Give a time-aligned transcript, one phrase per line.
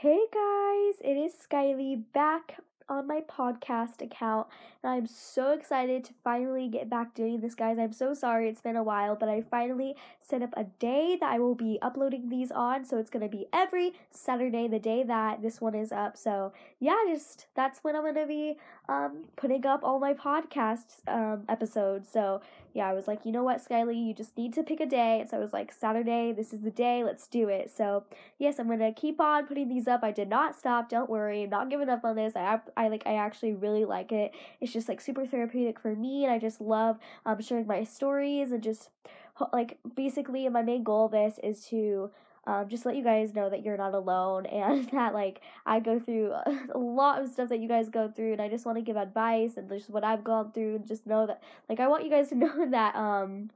[0.00, 4.46] Hey guys, it is Skylie back on my podcast account,
[4.82, 7.78] and I'm so excited to finally get back doing this, guys.
[7.78, 11.30] I'm so sorry it's been a while, but I finally set up a day that
[11.30, 15.42] I will be uploading these on, so it's gonna be every Saturday, the day that
[15.42, 16.16] this one is up.
[16.16, 18.56] So yeah, just that's when I'm gonna be
[18.88, 22.08] um putting up all my podcast um episodes.
[22.10, 22.40] So
[22.72, 25.24] yeah, I was like, you know what, Skylie, you just need to pick a day.
[25.28, 27.70] So I was like, Saturday, this is the day, let's do it.
[27.74, 28.04] So
[28.38, 30.02] yes, I'm gonna keep on putting these up.
[30.02, 30.88] I did not stop.
[30.88, 32.34] Don't worry, I'm not giving up on this.
[32.36, 34.32] I I like I actually really like it.
[34.60, 38.52] It's just like super therapeutic for me, and I just love um sharing my stories
[38.52, 38.90] and just
[39.52, 42.10] like basically my main goal of this is to
[42.46, 45.98] um, just let you guys know that you're not alone and that like I go
[45.98, 46.32] through
[46.74, 48.96] a lot of stuff that you guys go through and I just want to give
[48.96, 52.10] advice and just what I've gone through and just know that like I want you
[52.10, 53.50] guys to know that um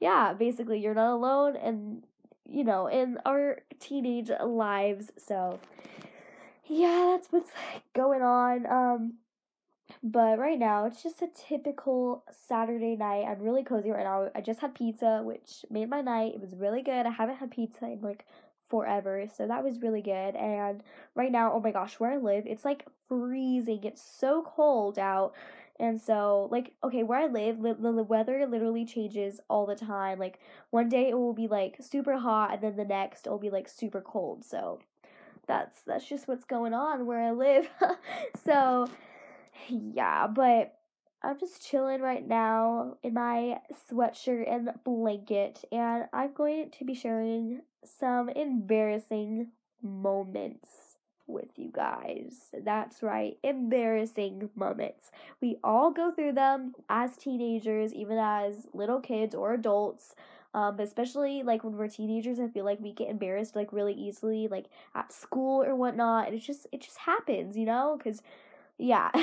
[0.00, 2.02] yeah basically you're not alone and
[2.48, 5.60] you know in our teenage lives so
[6.66, 7.50] yeah that's what's
[7.94, 9.14] going on um
[10.02, 13.26] but right now, it's just a typical Saturday night.
[13.28, 14.30] I'm really cozy right now.
[14.34, 16.34] I just had pizza, which made my night.
[16.34, 17.04] It was really good.
[17.06, 18.24] I haven't had pizza in like
[18.70, 20.36] forever, so that was really good.
[20.36, 20.82] And
[21.14, 23.84] right now, oh my gosh, where I live, it's like freezing.
[23.84, 25.34] It's so cold out.
[25.78, 30.18] And so, like, okay, where I live, li- the weather literally changes all the time.
[30.18, 30.38] Like,
[30.70, 33.50] one day it will be like super hot, and then the next it will be
[33.50, 34.44] like super cold.
[34.44, 34.80] So,
[35.46, 37.68] that's that's just what's going on where I live.
[38.44, 38.88] so,
[39.68, 40.74] yeah, but
[41.22, 46.94] I'm just chilling right now in my sweatshirt and blanket, and I'm going to be
[46.94, 49.48] sharing some embarrassing
[49.82, 52.48] moments with you guys.
[52.64, 55.10] That's right, embarrassing moments.
[55.40, 60.14] We all go through them as teenagers, even as little kids or adults.
[60.52, 64.48] Um, especially like when we're teenagers, I feel like we get embarrassed like really easily,
[64.48, 64.66] like
[64.96, 68.20] at school or whatnot, and it just it just happens, you know, because
[68.80, 69.10] yeah.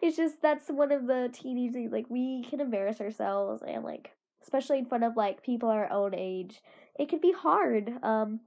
[0.00, 4.10] It's just that's one of the teenage things like we can embarrass ourselves and like
[4.42, 6.60] especially in front of like people our own age
[6.98, 8.40] it can be hard um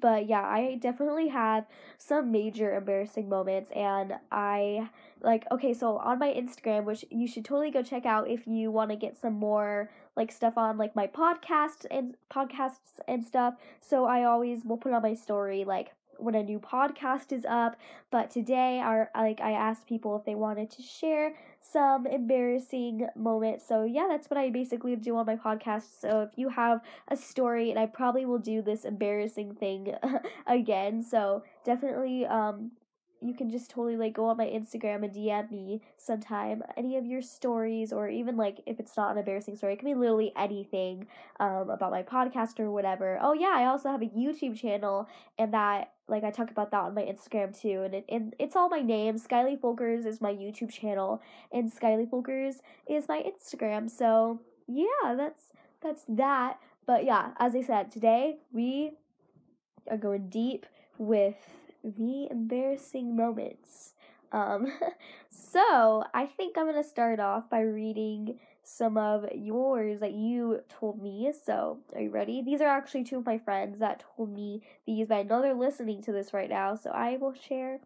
[0.00, 1.66] but yeah i definitely have
[1.98, 4.88] some major embarrassing moments and i
[5.20, 8.70] like okay so on my instagram which you should totally go check out if you
[8.70, 13.54] want to get some more like stuff on like my podcast and podcasts and stuff.
[13.80, 15.92] So i always will put on my story like
[16.22, 17.76] when a new podcast is up.
[18.10, 23.66] But today, our like I asked people if they wanted to share some embarrassing moments.
[23.66, 26.00] So yeah, that's what I basically do on my podcast.
[26.00, 29.94] So if you have a story, and I probably will do this embarrassing thing
[30.46, 31.02] again.
[31.02, 32.72] So definitely um
[33.22, 37.06] you can just totally like go on my Instagram and DM me sometime any of
[37.06, 40.32] your stories or even like if it's not an embarrassing story, it can be literally
[40.36, 41.06] anything
[41.38, 43.18] um about my podcast or whatever.
[43.20, 45.08] Oh yeah, I also have a YouTube channel
[45.38, 48.56] and that like I talk about that on my Instagram too and it and it's
[48.56, 49.16] all my name.
[49.16, 52.56] Skylie Folkers is my YouTube channel and Skylie Folkers
[52.88, 53.90] is my Instagram.
[53.90, 55.52] So yeah, that's
[55.82, 56.58] that's that.
[56.86, 58.92] But yeah, as I said, today we
[59.90, 60.66] are going deep
[60.98, 61.36] with
[61.84, 63.94] the embarrassing moments.
[64.32, 64.66] Um,
[65.30, 71.02] so I think I'm gonna start off by reading some of yours that you told
[71.02, 71.32] me.
[71.44, 72.42] So are you ready?
[72.42, 75.54] These are actually two of my friends that told me these, but I know they're
[75.54, 77.80] listening to this right now, so I will share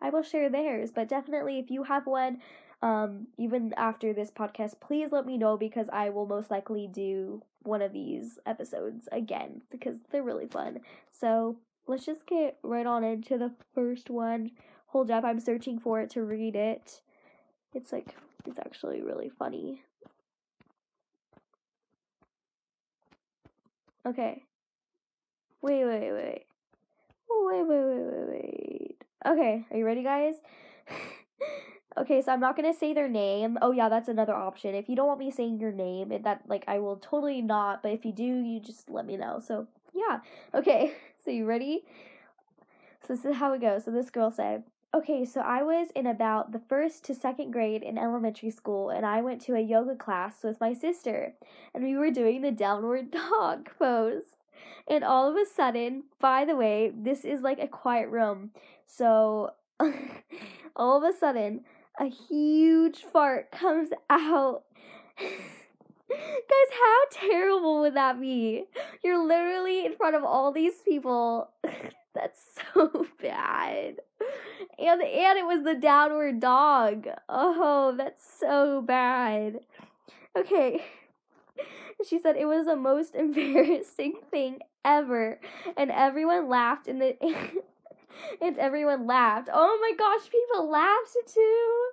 [0.00, 0.90] I will share theirs.
[0.94, 2.38] But definitely if you have one,
[2.82, 7.42] um, even after this podcast, please let me know because I will most likely do
[7.62, 10.80] one of these episodes again because they're really fun.
[11.10, 11.56] So
[11.88, 14.52] let's just get right on into the first one.
[14.88, 17.00] Hold up, I'm searching for it to read it.
[17.74, 18.14] It's like,
[18.46, 19.82] it's actually really funny.
[24.06, 24.42] Okay.
[25.60, 26.12] Wait, wait, wait.
[26.12, 26.46] Wait,
[27.30, 29.04] oh, wait, wait, wait, wait.
[29.26, 30.36] Okay, are you ready, guys?
[31.98, 33.58] okay, so I'm not gonna say their name.
[33.60, 34.74] Oh yeah, that's another option.
[34.74, 37.82] If you don't want me saying your name, that like I will totally not.
[37.82, 39.40] But if you do, you just let me know.
[39.44, 40.20] So yeah.
[40.54, 40.92] Okay.
[41.28, 41.84] So you ready?
[43.06, 43.84] So this is how it goes.
[43.84, 44.62] So this girl said,
[44.94, 49.04] Okay, so I was in about the first to second grade in elementary school, and
[49.04, 51.34] I went to a yoga class with my sister,
[51.74, 54.38] and we were doing the downward dog pose.
[54.88, 58.52] And all of a sudden, by the way, this is like a quiet room,
[58.86, 59.50] so
[60.76, 61.60] all of a sudden,
[62.00, 64.62] a huge fart comes out.
[66.08, 68.64] Guys, how terrible would that be?
[69.04, 71.50] You're literally in front of all these people.
[72.14, 74.00] That's so bad.
[74.78, 77.06] And and it was the downward dog.
[77.28, 79.60] Oh, that's so bad.
[80.36, 80.84] Okay.
[82.08, 85.40] She said it was the most embarrassing thing ever
[85.76, 87.16] and everyone laughed and the
[88.40, 89.48] and everyone laughed.
[89.52, 91.88] Oh my gosh, people laughed too.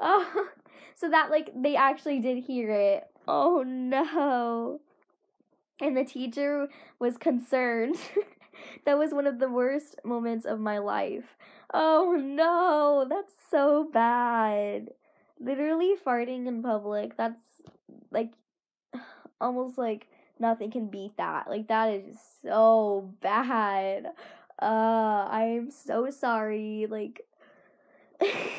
[0.00, 0.48] Oh,
[0.94, 3.04] so that like they actually did hear it.
[3.26, 4.80] Oh no.
[5.80, 6.68] And the teacher
[6.98, 7.96] was concerned.
[8.86, 11.36] that was one of the worst moments of my life.
[11.72, 14.90] Oh no, that's so bad.
[15.40, 17.62] Literally farting in public, that's
[18.10, 18.32] like
[19.40, 20.06] almost like
[20.38, 21.48] nothing can beat that.
[21.48, 24.06] Like that is so bad.
[24.62, 26.86] Uh I'm so sorry.
[26.88, 27.22] Like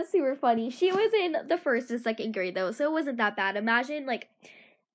[0.00, 0.70] that's super funny.
[0.70, 3.56] She was in the first and second grade though, so it wasn't that bad.
[3.56, 4.28] Imagine like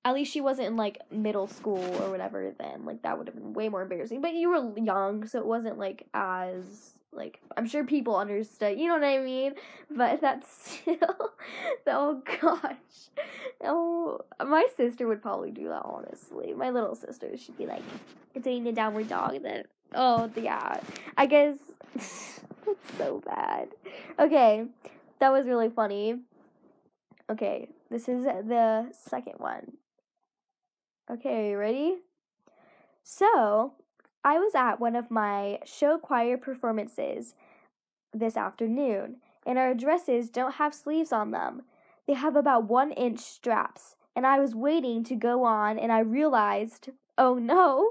[0.04, 2.84] at least she wasn't in like middle school or whatever then.
[2.84, 4.20] Like that would have been way more embarrassing.
[4.20, 8.88] But you were young, so it wasn't like as like I'm sure people understood, you
[8.88, 9.54] know what I mean?
[9.90, 10.98] But that's still
[11.86, 12.66] oh gosh.
[13.62, 16.52] Oh my sister would probably do that honestly.
[16.54, 17.82] My little sister, she'd be like
[18.40, 19.64] doing a downward dog then
[19.96, 20.80] oh yeah.
[21.16, 21.56] I guess
[21.94, 22.30] it's
[22.96, 23.68] so bad.
[24.18, 24.66] Okay.
[25.18, 26.20] That was really funny.
[27.30, 29.78] Okay, this is the second one.
[31.10, 31.96] Okay, are you ready?
[33.02, 33.72] So,
[34.22, 37.34] I was at one of my show choir performances
[38.12, 39.16] this afternoon,
[39.46, 41.62] and our dresses don't have sleeves on them.
[42.06, 46.00] They have about one inch straps, and I was waiting to go on, and I
[46.00, 47.90] realized, oh no,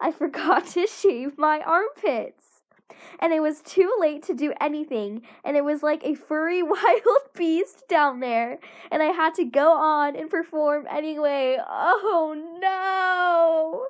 [0.00, 2.52] I forgot to shave my armpits
[3.20, 7.02] and it was too late to do anything, and it was like a furry wild
[7.36, 8.58] beast down there,
[8.90, 11.58] and I had to go on and perform anyway.
[11.60, 13.86] Oh no!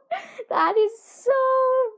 [0.48, 1.32] That is so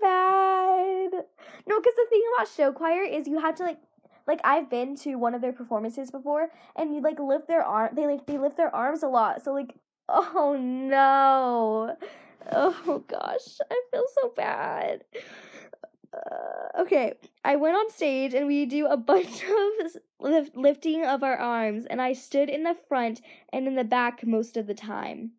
[0.00, 1.25] bad.
[1.66, 3.78] No, because the thing about show choir is you have to like
[4.26, 7.94] like I've been to one of their performances before and you like lift their arm
[7.94, 9.42] they like they lift their arms a lot.
[9.42, 9.75] So like
[10.08, 11.96] oh no.
[12.52, 15.05] Oh gosh, I feel so bad.
[16.12, 17.14] Uh, okay,
[17.44, 19.43] I went on stage and we do a bunch
[19.85, 23.20] of lift- lifting of our arms, and I stood in the front
[23.52, 25.32] and in the back most of the time.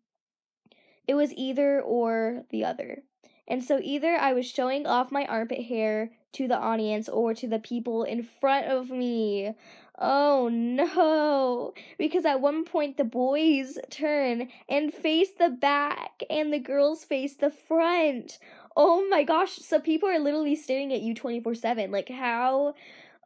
[1.06, 3.02] It was either or the other.
[3.48, 7.46] And so either I was showing off my armpit hair to the audience or to
[7.46, 9.54] the people in front of me.
[9.98, 11.72] Oh no!
[11.96, 17.34] Because at one point the boys turn and face the back and the girls face
[17.34, 18.38] the front.
[18.76, 21.90] Oh my gosh, so people are literally staring at you 24/7.
[21.90, 22.74] Like how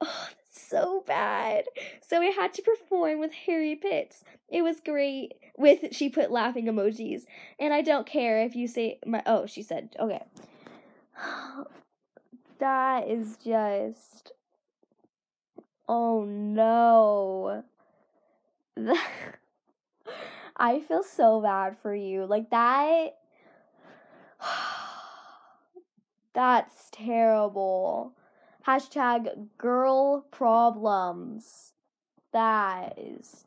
[0.00, 1.64] oh, so bad.
[2.06, 4.22] So I had to perform with Harry Pitts.
[4.48, 7.22] It was great with she put laughing emojis.
[7.58, 10.22] And I don't care if you say my oh, she said, okay.
[11.22, 11.66] Oh,
[12.60, 14.32] that is just
[15.88, 17.64] Oh no.
[20.56, 22.26] I feel so bad for you.
[22.26, 23.16] Like that
[26.32, 28.12] That's terrible.
[28.66, 31.72] Hashtag girl problems.
[32.32, 33.44] That is.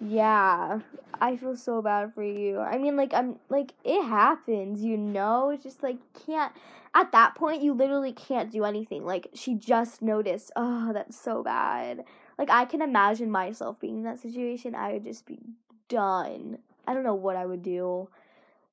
[0.00, 0.80] Yeah.
[1.20, 2.58] I feel so bad for you.
[2.58, 5.50] I mean, like, I'm, like, it happens, you know?
[5.50, 6.52] It's just, like, can't.
[6.94, 9.04] At that point, you literally can't do anything.
[9.04, 10.52] Like, she just noticed.
[10.54, 12.04] Oh, that's so bad.
[12.38, 14.76] Like, I can imagine myself being in that situation.
[14.76, 15.40] I would just be
[15.88, 16.58] done.
[16.86, 18.08] I don't know what I would do.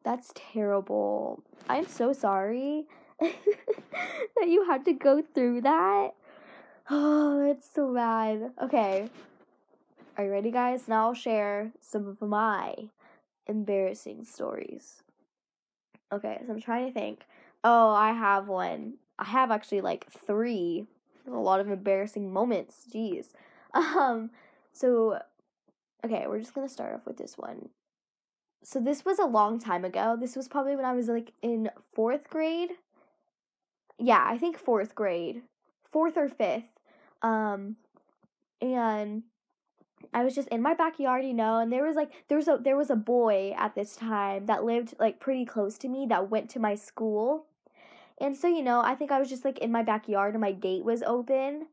[0.03, 1.43] That's terrible.
[1.67, 2.85] I'm so sorry.
[3.19, 6.11] that you had to go through that.
[6.89, 8.51] Oh, that's so bad.
[8.61, 9.09] Okay.
[10.17, 10.87] Are you ready, guys?
[10.87, 12.75] Now I'll share some of my
[13.47, 15.03] embarrassing stories.
[16.11, 17.21] Okay, so I'm trying to think.
[17.63, 18.95] Oh, I have one.
[19.19, 20.87] I have actually like three.
[21.27, 22.87] A lot of embarrassing moments.
[22.93, 23.27] Jeez.
[23.73, 24.31] Um,
[24.73, 25.21] so
[26.03, 27.69] okay, we're just gonna start off with this one.
[28.63, 30.17] So this was a long time ago.
[30.19, 32.71] This was probably when I was like in fourth grade
[34.01, 35.43] yeah, I think fourth grade,
[35.91, 36.63] fourth or fifth.
[37.21, 37.75] Um,
[38.59, 39.23] and
[40.13, 42.59] I was just in my backyard, you know, and there was like there was a
[42.61, 46.31] there was a boy at this time that lived like pretty close to me that
[46.31, 47.45] went to my school.
[48.21, 50.51] And so, you know, I think I was just like in my backyard and my
[50.51, 51.67] gate was open.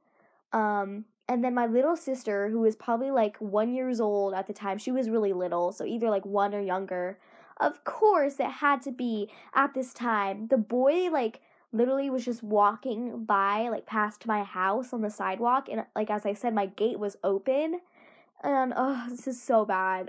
[0.52, 4.55] Um and then my little sister who was probably like 1 years old at the
[4.55, 7.19] time, she was really little, so either like 1 or younger.
[7.59, 10.47] Of course, it had to be at this time.
[10.49, 11.40] The boy like
[11.71, 16.25] literally was just walking by like past my house on the sidewalk and like as
[16.25, 17.81] I said my gate was open
[18.43, 20.09] and oh this is so bad.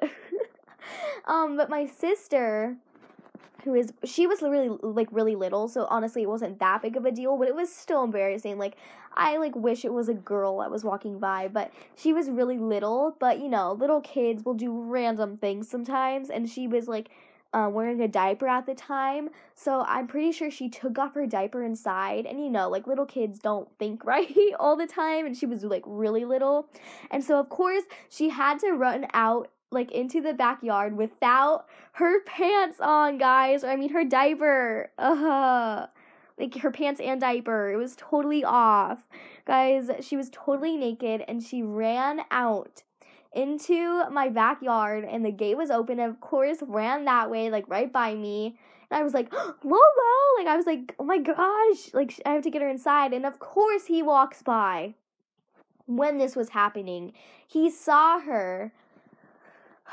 [1.26, 2.78] um but my sister
[3.64, 7.06] who is she was really like really little so honestly it wasn't that big of
[7.06, 8.76] a deal but it was still embarrassing like
[9.16, 12.58] i like wish it was a girl that was walking by but she was really
[12.58, 17.10] little but you know little kids will do random things sometimes and she was like
[17.54, 19.30] um, wearing a diaper at the time.
[19.56, 22.26] So I'm pretty sure she took off her diaper inside.
[22.26, 25.26] And you know, like little kids don't think right all the time.
[25.26, 26.68] And she was like really little.
[27.10, 32.22] And so, of course, she had to run out like into the backyard without her
[32.22, 33.64] pants on, guys.
[33.64, 34.92] Or, I mean, her diaper.
[34.98, 35.88] Uh,
[36.40, 37.72] like her pants and diaper.
[37.72, 39.00] It was totally off.
[39.46, 42.84] Guys, she was totally naked and she ran out
[43.34, 47.64] into my backyard and the gate was open and of course ran that way like
[47.68, 48.58] right by me
[48.90, 49.32] and i was like
[49.64, 49.80] lolo
[50.40, 53.28] like i was like oh my gosh like i have to get her inside and
[53.28, 54.96] of course he walks by
[55.86, 57.14] when this was happening
[57.48, 58.74] he saw her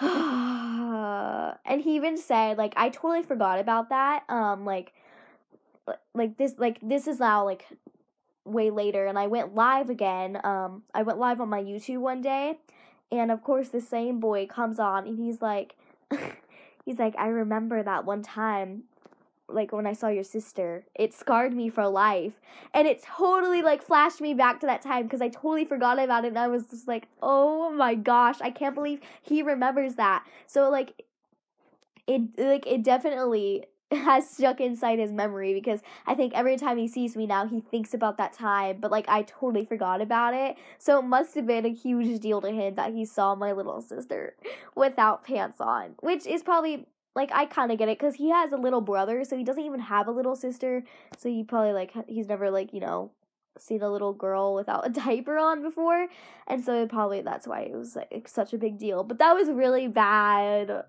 [1.65, 4.93] and he even said like i totally forgot about that um like
[6.15, 7.67] like this like this is now like
[8.45, 12.21] way later and i went live again um i went live on my youtube one
[12.21, 12.59] day
[13.11, 15.77] and of course, the same boy comes on and he's like,
[16.85, 18.85] he's like, I remember that one time,
[19.49, 22.35] like when I saw your sister, it scarred me for life.
[22.75, 26.25] And it totally like flashed me back to that time because I totally forgot about
[26.25, 26.29] it.
[26.29, 30.25] And I was just like, oh my gosh, I can't believe he remembers that.
[30.47, 31.05] So, like,
[32.07, 36.89] it like it definitely has stuck inside his memory because I think every time he
[36.89, 40.57] sees me now, he thinks about that time, but like I totally forgot about it.
[40.79, 43.81] So it must have been a huge deal to him that he saw my little
[43.81, 44.35] sister
[44.75, 48.53] without pants on, which is probably like I kind of get it because he has
[48.53, 50.85] a little brother, so he doesn't even have a little sister.
[51.17, 53.11] So he probably like he's never like you know
[53.59, 56.07] seen a little girl without a diaper on before,
[56.47, 59.03] and so probably that's why it was like such a big deal.
[59.03, 60.85] But that was really bad.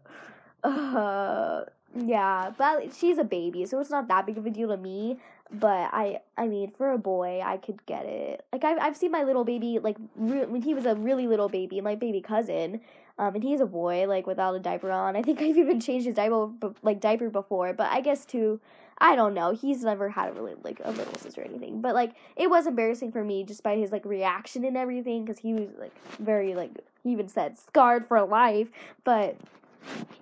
[0.63, 1.63] Uh,
[1.95, 5.17] yeah, but she's a baby, so it's not that big of a deal to me.
[5.49, 8.45] But I, I mean, for a boy, I could get it.
[8.51, 11.47] Like I've I've seen my little baby like re- when he was a really little
[11.47, 12.81] baby, my baby cousin,
[13.19, 15.15] um, and he's a boy like without a diaper on.
[15.15, 16.49] I think I've even changed his diaper
[16.83, 18.59] like diaper before, but I guess too.
[18.99, 19.51] I don't know.
[19.51, 22.65] He's never had a really like a little sister or anything, but like it was
[22.65, 26.55] embarrassing for me just by his like reaction and everything because he was like very
[26.55, 26.71] like
[27.03, 28.69] he even said scarred for life,
[29.03, 29.37] but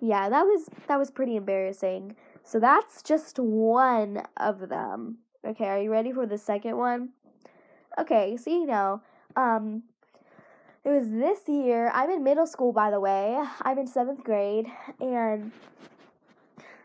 [0.01, 2.15] yeah, that was that was pretty embarrassing.
[2.43, 5.19] So that's just one of them.
[5.45, 7.09] Okay, are you ready for the second one?
[7.97, 9.01] Okay, so you know,
[9.37, 9.83] um
[10.85, 11.91] it was this year.
[11.93, 13.43] I'm in middle school by the way.
[13.63, 14.67] I'm in 7th grade
[15.01, 15.51] and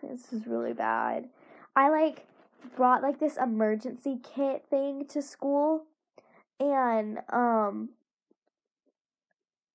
[0.03, 1.29] this is really bad.
[1.77, 2.27] I like
[2.77, 5.85] brought like this emergency kit thing to school
[6.59, 7.91] and um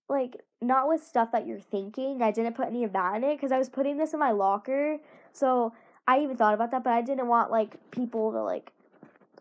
[0.09, 2.21] like not with stuff that you're thinking.
[2.21, 4.31] I didn't put any of that in it because I was putting this in my
[4.31, 4.97] locker.
[5.33, 5.73] So
[6.07, 8.71] I even thought about that, but I didn't want like people to like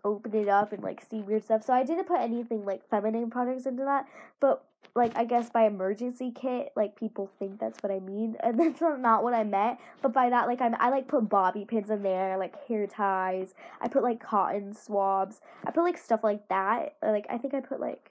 [0.04, 1.64] open it up and like see weird stuff.
[1.64, 4.06] So I didn't put anything like feminine products into that.
[4.40, 4.64] But
[4.94, 8.80] like I guess by emergency kit, like people think that's what I mean, and that's
[8.80, 9.78] not what I meant.
[10.02, 13.54] But by that, like I'm I like put bobby pins in there, like hair ties.
[13.80, 15.40] I put like cotton swabs.
[15.64, 16.96] I put like stuff like that.
[17.02, 18.10] Like I think I put like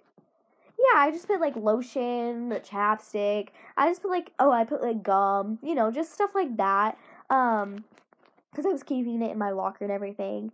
[0.77, 3.50] yeah, I just put like lotion, chapstick.
[3.77, 6.98] I just put like oh, I put like gum, you know, just stuff like that.
[7.30, 7.86] Um,
[8.51, 10.51] because I was keeping it in my locker and everything.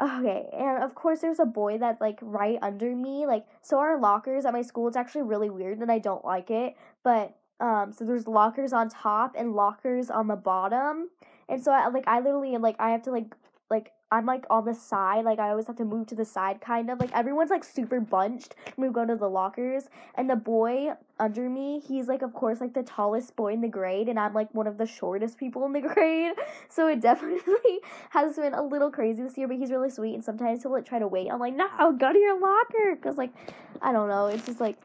[0.00, 3.26] Okay, and of course there's a boy that's like right under me.
[3.26, 6.50] Like so our lockers at my school it's actually really weird and I don't like
[6.50, 6.76] it.
[7.04, 11.10] But um so there's lockers on top and lockers on the bottom.
[11.48, 13.34] And so I like I literally like I have to like
[13.70, 16.60] like I'm like on the side, like I always have to move to the side
[16.60, 17.00] kind of.
[17.00, 19.84] Like everyone's like super bunched when we go to the lockers.
[20.14, 23.68] And the boy under me, he's like of course like the tallest boy in the
[23.68, 26.34] grade and I'm like one of the shortest people in the grade.
[26.68, 30.22] So it definitely has been a little crazy this year, but he's really sweet and
[30.22, 31.30] sometimes he'll like try to wait.
[31.30, 31.66] I'm like, no,
[31.98, 33.32] go to your locker because like
[33.80, 34.76] I don't know, it's just like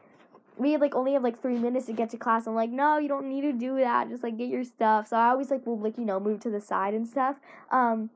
[0.56, 2.46] we like only have like three minutes to get to class.
[2.46, 4.08] I'm like, no, you don't need to do that.
[4.08, 5.08] Just like get your stuff.
[5.08, 7.36] So I always like will like, you know, move to the side and stuff.
[7.70, 8.08] Um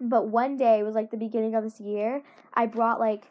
[0.00, 2.22] but one day was like the beginning of this year.
[2.54, 3.24] I brought like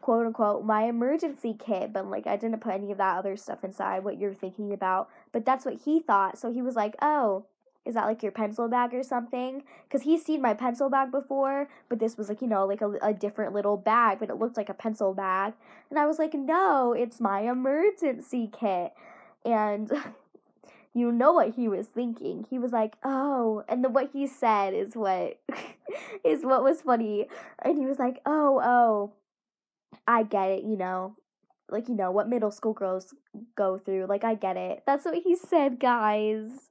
[0.00, 3.64] quote unquote my emergency kit, but like I didn't put any of that other stuff
[3.64, 5.08] inside what you're thinking about.
[5.32, 6.38] But that's what he thought.
[6.38, 7.46] So he was like, "Oh,
[7.84, 11.68] is that like your pencil bag or something?" Because he's seen my pencil bag before,
[11.88, 14.56] but this was like you know like a, a different little bag, but it looked
[14.56, 15.54] like a pencil bag.
[15.90, 18.92] And I was like, "No, it's my emergency kit."
[19.44, 19.90] And
[20.96, 22.46] you know what he was thinking.
[22.48, 25.38] He was like, "Oh," and the what he said is what
[26.24, 27.26] is what was funny.
[27.60, 29.12] And he was like, "Oh, oh,
[30.06, 31.14] I get it, you know."
[31.68, 33.12] Like, you know, what middle school girls
[33.56, 34.06] go through.
[34.06, 34.84] Like, I get it.
[34.86, 36.70] That's what he said, guys.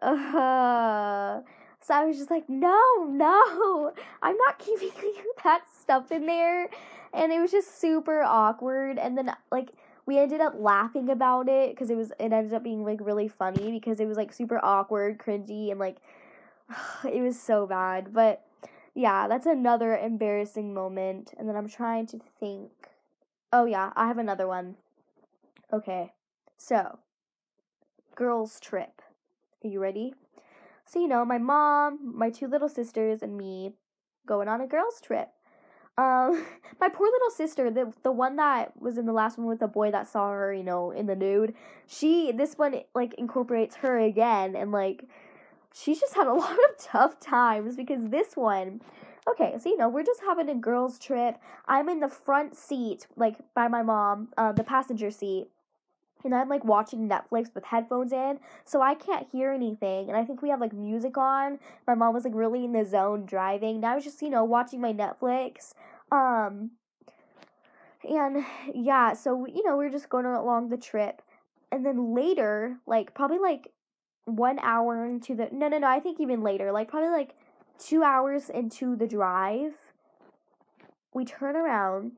[0.00, 1.42] Uh,
[1.80, 4.90] so I was just like, no, no, I'm not keeping
[5.44, 6.68] that stuff in there.
[7.12, 8.98] And it was just super awkward.
[8.98, 9.72] And then, like,
[10.06, 13.28] we ended up laughing about it because it was it ended up being like really
[13.28, 15.96] funny because it was like super awkward, cringy, and like
[17.04, 18.12] it was so bad.
[18.12, 18.44] But
[18.94, 21.34] yeah, that's another embarrassing moment.
[21.38, 22.70] And then I'm trying to think.
[23.52, 24.76] Oh, yeah, I have another one.
[25.72, 26.12] Okay,
[26.56, 26.98] so
[28.14, 29.02] girls' trip.
[29.62, 30.14] Are you ready?
[30.84, 33.72] So, you know, my mom, my two little sisters, and me
[34.26, 35.28] going on a girls' trip.
[35.98, 36.44] Um,
[36.80, 39.68] my poor little sister, the the one that was in the last one with the
[39.68, 41.54] boy that saw her, you know, in the nude.
[41.86, 45.04] She this one like incorporates her again, and like
[45.74, 48.80] she's just had a lot of tough times because this one.
[49.28, 51.38] Okay, so you know we're just having a girls' trip.
[51.66, 55.48] I'm in the front seat, like by my mom, uh, the passenger seat,
[56.26, 60.08] and I'm like watching Netflix with headphones in, so I can't hear anything.
[60.08, 61.58] And I think we have like music on.
[61.86, 63.76] My mom was like really in the zone driving.
[63.76, 65.72] And I was just, you know, watching my Netflix.
[66.12, 66.72] Um
[68.08, 71.22] and yeah, so you know, we are just going along the trip.
[71.72, 73.72] And then later, like probably like
[74.26, 77.34] 1 hour into the No, no, no, I think even later, like probably like
[77.78, 79.74] 2 hours into the drive,
[81.14, 82.12] we turn around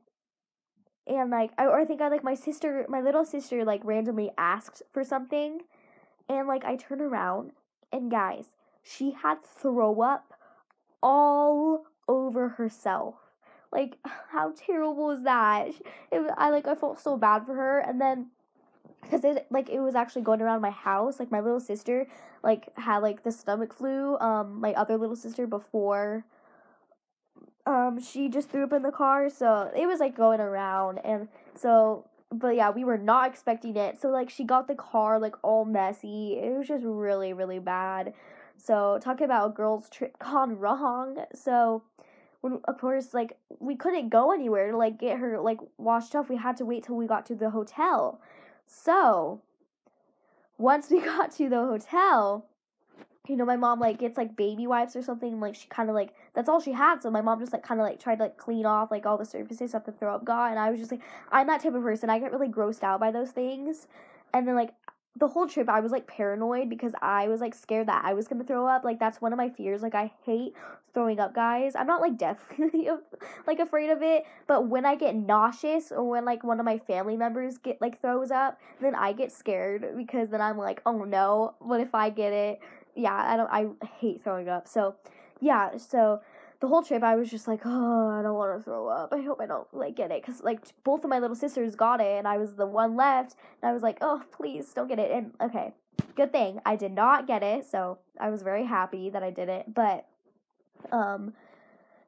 [1.09, 4.31] and like I or I think I like my sister my little sister like randomly
[4.37, 5.61] asked for something
[6.29, 7.51] and like I turn around
[7.91, 8.45] and guys,
[8.83, 10.33] she had throw up
[11.01, 13.15] all over herself.
[13.71, 13.97] Like
[14.31, 15.69] how terrible is that?
[16.11, 18.27] It, I like I felt so bad for her and then
[19.01, 22.05] because it like it was actually going around my house like my little sister
[22.43, 26.25] like had like the stomach flu um my other little sister before
[27.69, 31.27] um she just threw up in the car so it was like going around and
[31.55, 33.99] so but yeah we were not expecting it.
[34.01, 36.39] So like she got the car like all messy.
[36.41, 38.13] It was just really really bad.
[38.57, 41.25] So talking about a girl's trip gone wrong.
[41.33, 41.83] So
[42.41, 46.29] when of course like we couldn't go anywhere to like get her like washed off
[46.29, 48.19] we had to wait till we got to the hotel.
[48.65, 49.41] So
[50.57, 52.45] once we got to the hotel
[53.29, 55.39] you know, my mom like gets like baby wipes or something.
[55.39, 57.01] like she kind of like that's all she had.
[57.03, 59.17] So my mom just like kind of like tried to like clean off like all
[59.17, 60.49] the surfaces that the throw up got.
[60.49, 62.09] And I was just like, I'm that type of person.
[62.09, 63.87] I get really grossed out by those things.
[64.33, 64.71] And then like
[65.15, 68.27] the whole trip I was like paranoid because I was like scared that I was
[68.27, 68.83] gonna throw up.
[68.83, 69.81] Like that's one of my fears.
[69.81, 70.53] Like I hate
[70.93, 71.75] throwing up, guys.
[71.75, 72.89] I'm not like deathly
[73.47, 76.79] like afraid of it, but when I get nauseous or when like one of my
[76.79, 81.03] family members get like throws up, then I get scared because then I'm like, oh
[81.03, 82.59] no, what if I get it?
[82.99, 84.67] Yeah, I don't I hate throwing up.
[84.67, 84.95] So,
[85.39, 86.21] yeah, so
[86.59, 89.13] the whole trip I was just like, "Oh, I don't want to throw up.
[89.13, 92.01] I hope I don't like get it cuz like both of my little sisters got
[92.01, 94.99] it and I was the one left and I was like, "Oh, please don't get
[94.99, 95.73] it." And okay,
[96.15, 97.65] good thing I did not get it.
[97.65, 99.73] So, I was very happy that I did it.
[99.73, 100.05] But
[100.91, 101.33] um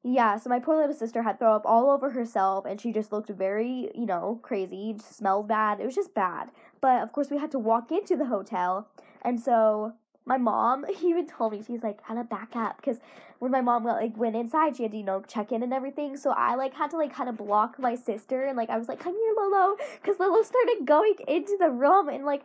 [0.04, 3.12] yeah, so my poor little sister had throw up all over herself and she just
[3.12, 5.80] looked very, you know, crazy, smelled bad.
[5.80, 6.50] It was just bad.
[6.82, 8.88] But of course we had to walk into the hotel.
[9.22, 9.94] And so
[10.26, 13.00] my mom even told me she's like kind of back up because
[13.40, 16.16] when my mom like went inside she had to you know check in and everything.
[16.18, 18.88] So i like had to like kind of block my sister and like i was
[18.88, 22.10] like come here lolo because lolo started going into the room.
[22.10, 22.44] And like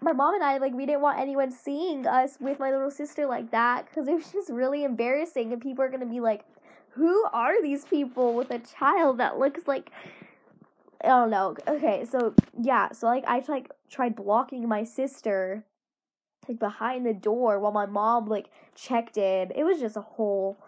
[0.00, 3.26] my mom and i like we didn't want anyone seeing us with my little sister
[3.26, 5.52] like that because it was just really embarrassing.
[5.52, 6.44] And people are gonna be like
[6.90, 9.90] who are these people with a child that looks like
[11.02, 11.54] I don't know.
[11.68, 15.64] Okay, so yeah, so like I like tried blocking my sister
[16.48, 19.50] like behind the door while my mom like checked in.
[19.54, 20.58] It was just a whole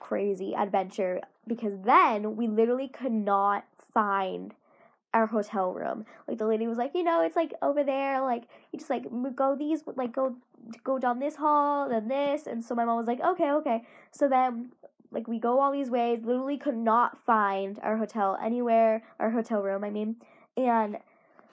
[0.00, 4.54] crazy adventure because then we literally could not find
[5.12, 6.04] our hotel room.
[6.26, 8.20] Like the lady was like, you know, it's like over there.
[8.20, 10.36] Like you just like go these like go
[10.82, 12.46] go down this hall then this.
[12.46, 13.82] And so my mom was like, okay, okay.
[14.10, 14.72] So then
[15.10, 16.20] like we go all these ways.
[16.24, 19.04] Literally could not find our hotel anywhere.
[19.18, 20.16] Our hotel room, I mean,
[20.56, 20.98] and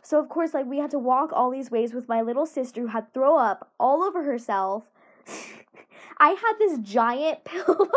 [0.02, 2.82] so of course, like we had to walk all these ways with my little sister
[2.82, 4.84] who had throw up all over herself.
[6.18, 7.88] I had this giant pillow.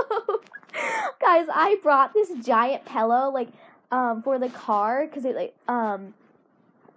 [1.21, 3.49] Guys, I brought this giant pillow like
[3.91, 6.15] um for the car cuz it like um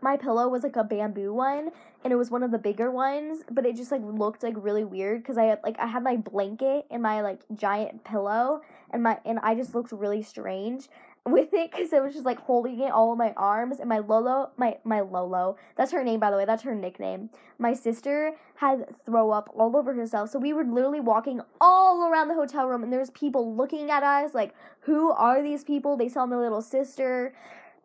[0.02, 1.72] my pillow was like a bamboo one
[2.04, 4.84] and it was one of the bigger ones, but it just like looked like really
[4.84, 9.04] weird cuz I had like I had my blanket and my like giant pillow and
[9.04, 10.89] my and I just looked really strange
[11.32, 14.00] with it because it was just like holding it all in my arms and my
[14.00, 17.30] lolo my my lolo that's her name by the way that's her nickname.
[17.60, 22.28] My sister had throw up all over herself so we were literally walking all around
[22.28, 25.98] the hotel room and there was people looking at us like who are these people?
[25.98, 27.34] They saw my little sister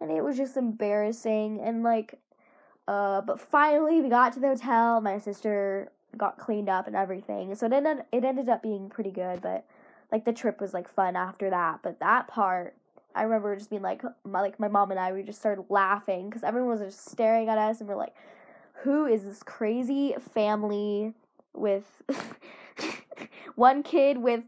[0.01, 2.19] and it was just embarrassing and like
[2.89, 7.55] uh but finally we got to the hotel my sister got cleaned up and everything
[7.55, 9.65] so it ended it ended up being pretty good but
[10.11, 12.75] like the trip was like fun after that but that part
[13.14, 16.29] I remember just being like my like my mom and I we just started laughing
[16.29, 18.14] because everyone was just staring at us and we're like,
[18.83, 21.14] who is this crazy family
[21.55, 22.03] with
[23.55, 24.42] one kid with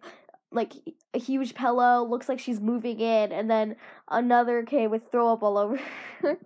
[0.50, 0.72] like
[1.12, 3.76] a huge pillow looks like she's moving in and then
[4.08, 5.78] another kid with throw up all over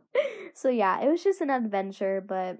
[0.54, 2.58] so yeah it was just an adventure but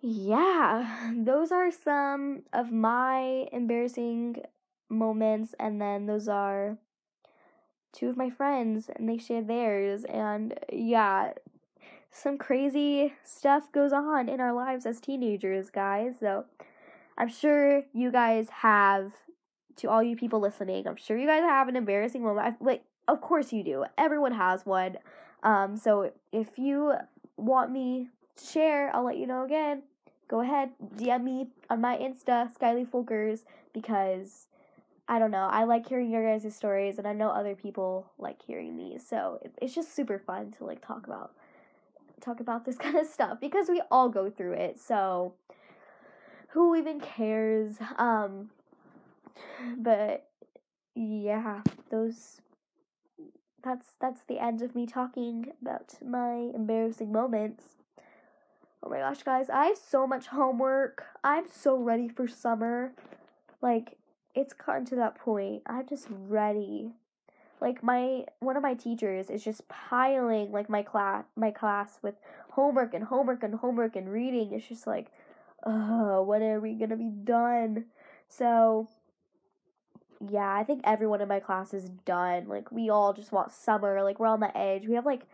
[0.00, 4.36] yeah those are some of my embarrassing
[4.88, 6.78] moments and then those are
[7.94, 11.32] two of my friends and they share theirs and yeah
[12.10, 16.44] some crazy stuff goes on in our lives as teenagers guys so
[17.16, 19.12] i'm sure you guys have
[19.76, 22.56] to all you people listening, I'm sure you guys have an embarrassing moment.
[22.60, 23.84] Like, of course you do.
[23.98, 24.98] Everyone has one.
[25.42, 26.94] Um, so if you
[27.36, 29.82] want me to share, I'll let you know again.
[30.28, 33.40] Go ahead, DM me on my Insta, Skylie Folkers,
[33.74, 34.46] because
[35.06, 35.48] I don't know.
[35.50, 39.06] I like hearing your guys' stories, and I know other people like hearing these.
[39.06, 41.32] So it, it's just super fun to like talk about
[42.20, 44.80] talk about this kind of stuff because we all go through it.
[44.80, 45.34] So
[46.48, 47.76] who even cares?
[47.98, 48.50] Um,
[49.76, 50.28] but
[50.94, 52.40] yeah, those
[53.62, 57.64] that's that's the end of me talking about my embarrassing moments.
[58.82, 61.04] Oh my gosh, guys, I have so much homework.
[61.24, 62.92] I'm so ready for summer.
[63.62, 63.96] Like
[64.34, 65.62] it's gotten to that point.
[65.66, 66.92] I'm just ready.
[67.60, 72.14] Like my one of my teachers is just piling like my class my class with
[72.50, 74.52] homework and homework and homework and reading.
[74.52, 75.06] It's just like,
[75.62, 77.86] uh, when are we gonna be done?
[78.28, 78.88] So
[80.30, 82.48] yeah, I think everyone in my class is done.
[82.48, 84.02] Like we all just want summer.
[84.02, 84.86] Like we're on the edge.
[84.86, 85.26] We have like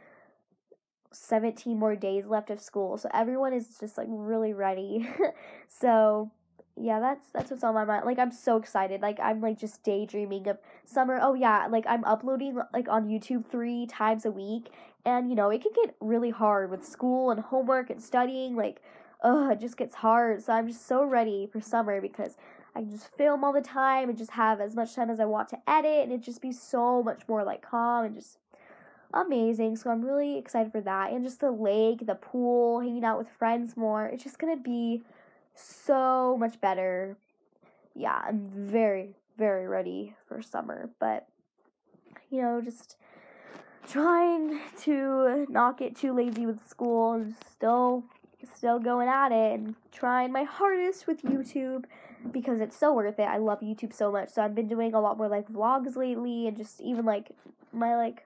[1.13, 2.99] 17 more days left of school.
[2.99, 5.09] So everyone is just like really ready.
[5.69, 6.31] so,
[6.81, 8.05] yeah, that's that's what's on my mind.
[8.05, 9.03] Like I'm so excited.
[9.03, 11.19] Like I'm like just daydreaming of summer.
[11.21, 14.71] Oh yeah, like I'm uploading like on YouTube 3 times a week
[15.05, 18.83] and you know, it can get really hard with school and homework and studying like
[19.23, 20.43] ugh, it just gets hard.
[20.43, 22.37] So I'm just so ready for summer because
[22.75, 25.25] I can just film all the time and just have as much time as I
[25.25, 28.39] want to edit and it just be so much more like calm and just
[29.13, 29.77] amazing.
[29.77, 31.13] So I'm really excited for that.
[31.13, 34.07] And just the lake, the pool, hanging out with friends more.
[34.07, 35.03] It's just gonna be
[35.61, 37.17] so much better.
[37.95, 40.91] Yeah, I'm very, very ready for summer.
[40.99, 41.27] But
[42.31, 42.97] you know, just
[43.89, 48.05] trying to not get too lazy with school and still
[48.57, 51.85] still going at it and trying my hardest with YouTube
[52.33, 53.25] because it's so worth it.
[53.25, 54.31] I love YouTube so much.
[54.31, 57.31] So I've been doing a lot more like vlogs lately and just even like
[57.73, 58.25] my like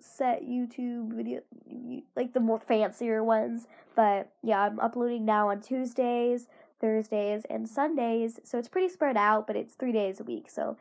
[0.00, 1.40] set YouTube video
[2.16, 3.66] like the more fancier ones.
[3.94, 6.46] But yeah, I'm uploading now on Tuesdays,
[6.80, 8.40] Thursdays, and Sundays.
[8.44, 10.50] So it's pretty spread out, but it's 3 days a week.
[10.50, 10.76] So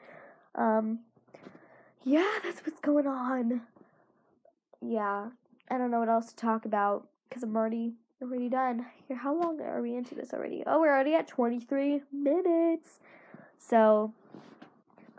[0.55, 0.99] um
[2.03, 3.61] yeah, that's what's going on.
[4.81, 5.29] Yeah.
[5.71, 8.85] I don't know what else to talk about cuz I'm already already done.
[9.07, 10.63] Here, how long are we into this already?
[10.65, 12.99] Oh, we're already at 23 minutes.
[13.57, 14.13] So,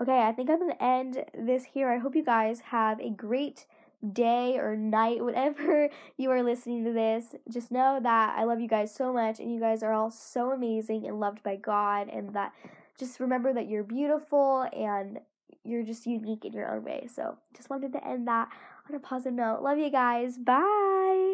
[0.00, 1.90] okay, I think I'm to end this here.
[1.90, 3.66] I hope you guys have a great
[4.12, 7.34] day or night, whatever you are listening to this.
[7.50, 10.52] Just know that I love you guys so much, and you guys are all so
[10.52, 12.52] amazing and loved by God, and that
[12.98, 15.18] just remember that you're beautiful and
[15.64, 17.08] you're just unique in your own way.
[17.12, 18.48] So, just wanted to end that
[18.88, 19.62] on a positive note.
[19.62, 20.36] Love you guys.
[20.38, 21.32] Bye.